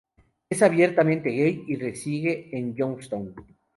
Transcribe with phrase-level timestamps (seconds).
[0.49, 3.35] Es abiertamente gay y reside en Youngstown.